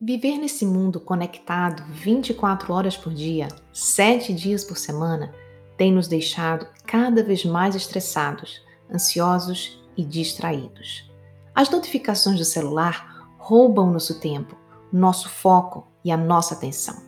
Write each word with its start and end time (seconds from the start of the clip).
Viver 0.00 0.38
nesse 0.38 0.64
mundo 0.64 1.00
conectado 1.00 1.82
24 1.90 2.72
horas 2.72 2.96
por 2.96 3.12
dia, 3.12 3.48
7 3.72 4.32
dias 4.32 4.62
por 4.62 4.78
semana, 4.78 5.34
tem 5.76 5.92
nos 5.92 6.06
deixado 6.06 6.68
cada 6.86 7.20
vez 7.20 7.44
mais 7.44 7.74
estressados, 7.74 8.62
ansiosos 8.88 9.84
e 9.96 10.04
distraídos. 10.04 11.10
As 11.52 11.68
notificações 11.68 12.38
do 12.38 12.44
celular 12.44 13.26
roubam 13.38 13.90
nosso 13.90 14.20
tempo, 14.20 14.56
nosso 14.92 15.28
foco 15.28 15.88
e 16.04 16.12
a 16.12 16.16
nossa 16.16 16.54
atenção. 16.54 17.02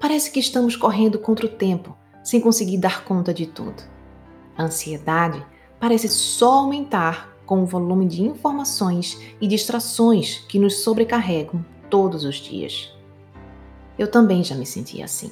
Parece 0.00 0.30
que 0.30 0.40
estamos 0.40 0.76
correndo 0.76 1.18
contra 1.18 1.44
o 1.44 1.50
tempo, 1.50 1.94
sem 2.22 2.40
conseguir 2.40 2.78
dar 2.78 3.04
conta 3.04 3.34
de 3.34 3.44
tudo. 3.44 3.82
A 4.56 4.62
ansiedade 4.62 5.44
parece 5.78 6.08
só 6.08 6.60
aumentar 6.60 7.36
com 7.44 7.62
o 7.62 7.66
volume 7.66 8.08
de 8.08 8.22
informações 8.22 9.20
e 9.42 9.46
distrações 9.46 10.38
que 10.48 10.58
nos 10.58 10.76
sobrecarregam 10.76 11.62
todos 11.94 12.24
os 12.24 12.38
dias. 12.38 12.92
Eu 13.96 14.10
também 14.10 14.42
já 14.42 14.56
me 14.56 14.66
sentia 14.66 15.04
assim. 15.04 15.30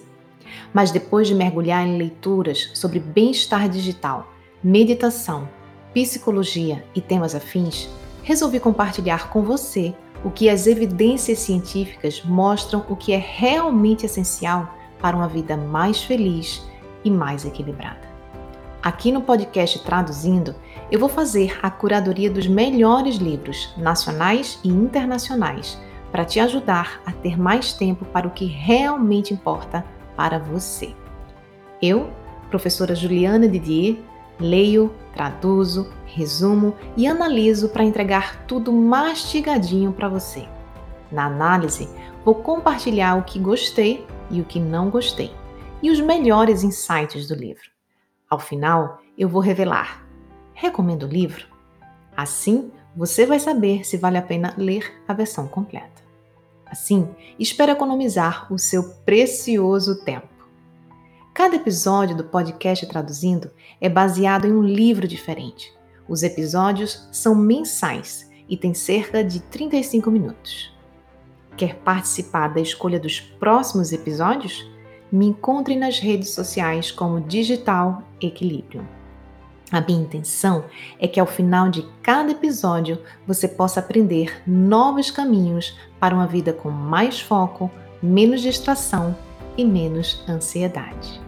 Mas 0.72 0.92
depois 0.92 1.26
de 1.26 1.34
mergulhar 1.34 1.84
em 1.84 1.98
leituras 1.98 2.70
sobre 2.72 3.00
bem-estar 3.00 3.68
digital, 3.68 4.32
meditação, 4.62 5.48
psicologia 5.92 6.84
e 6.94 7.00
temas 7.00 7.34
afins, 7.34 7.88
resolvi 8.22 8.60
compartilhar 8.60 9.28
com 9.28 9.42
você 9.42 9.92
o 10.24 10.30
que 10.30 10.48
as 10.48 10.68
evidências 10.68 11.40
científicas 11.40 12.22
mostram 12.24 12.86
o 12.88 12.94
que 12.94 13.12
é 13.12 13.18
realmente 13.18 14.06
essencial 14.06 14.72
para 15.00 15.16
uma 15.16 15.26
vida 15.26 15.56
mais 15.56 16.00
feliz 16.04 16.62
e 17.02 17.10
mais 17.10 17.44
equilibrada. 17.44 18.08
Aqui 18.80 19.10
no 19.10 19.22
podcast 19.22 19.82
Traduzindo, 19.82 20.54
eu 20.92 21.00
vou 21.00 21.08
fazer 21.08 21.58
a 21.60 21.68
curadoria 21.72 22.30
dos 22.30 22.46
melhores 22.46 23.16
livros 23.16 23.74
nacionais 23.76 24.60
e 24.62 24.68
internacionais 24.68 25.76
para 26.12 26.26
te 26.26 26.38
ajudar 26.38 27.00
a 27.06 27.10
ter 27.10 27.40
mais 27.40 27.72
tempo 27.72 28.04
para 28.04 28.28
o 28.28 28.30
que 28.30 28.44
realmente 28.44 29.32
importa 29.32 29.84
para 30.14 30.38
você. 30.38 30.94
Eu, 31.80 32.10
professora 32.50 32.94
Juliana 32.94 33.48
Didier, 33.48 33.96
leio, 34.38 34.94
traduzo, 35.14 35.90
resumo 36.04 36.76
e 36.96 37.06
analiso 37.06 37.70
para 37.70 37.82
entregar 37.82 38.44
tudo 38.44 38.70
mastigadinho 38.70 39.92
para 39.92 40.08
você. 40.08 40.46
Na 41.10 41.26
análise, 41.26 41.88
vou 42.24 42.34
compartilhar 42.34 43.16
o 43.16 43.24
que 43.24 43.38
gostei 43.38 44.06
e 44.30 44.40
o 44.40 44.44
que 44.44 44.60
não 44.60 44.90
gostei, 44.90 45.32
e 45.82 45.90
os 45.90 46.00
melhores 46.00 46.62
insights 46.62 47.26
do 47.26 47.34
livro. 47.34 47.70
Ao 48.28 48.38
final, 48.38 49.00
eu 49.16 49.28
vou 49.28 49.40
revelar: 49.40 50.06
recomendo 50.52 51.04
o 51.04 51.08
livro? 51.08 51.46
Assim, 52.16 52.70
você 52.94 53.24
vai 53.24 53.40
saber 53.40 53.84
se 53.84 53.96
vale 53.96 54.18
a 54.18 54.22
pena 54.22 54.54
ler 54.56 55.02
a 55.08 55.14
versão 55.14 55.48
completa. 55.48 56.02
Assim, 56.72 57.06
espero 57.38 57.70
economizar 57.70 58.50
o 58.50 58.58
seu 58.58 58.94
precioso 59.04 60.02
tempo. 60.06 60.26
Cada 61.34 61.56
episódio 61.56 62.16
do 62.16 62.24
podcast 62.24 62.86
Traduzindo 62.86 63.50
é 63.78 63.90
baseado 63.90 64.46
em 64.46 64.52
um 64.52 64.62
livro 64.62 65.06
diferente. 65.06 65.70
Os 66.08 66.22
episódios 66.22 67.06
são 67.12 67.34
mensais 67.34 68.26
e 68.48 68.56
têm 68.56 68.72
cerca 68.72 69.22
de 69.22 69.40
35 69.40 70.10
minutos. 70.10 70.74
Quer 71.58 71.74
participar 71.80 72.48
da 72.54 72.60
escolha 72.62 72.98
dos 72.98 73.20
próximos 73.20 73.92
episódios? 73.92 74.66
Me 75.12 75.26
encontre 75.26 75.76
nas 75.76 75.98
redes 75.98 76.30
sociais 76.30 76.90
como 76.90 77.20
Digital 77.20 78.02
Equilíbrio. 78.18 78.88
A 79.72 79.80
minha 79.80 80.02
intenção 80.02 80.66
é 81.00 81.08
que 81.08 81.18
ao 81.18 81.26
final 81.26 81.70
de 81.70 81.82
cada 82.02 82.30
episódio 82.30 82.98
você 83.26 83.48
possa 83.48 83.80
aprender 83.80 84.42
novos 84.46 85.10
caminhos 85.10 85.74
para 85.98 86.14
uma 86.14 86.26
vida 86.26 86.52
com 86.52 86.70
mais 86.70 87.18
foco, 87.18 87.70
menos 88.02 88.42
distração 88.42 89.16
e 89.56 89.64
menos 89.64 90.22
ansiedade. 90.28 91.18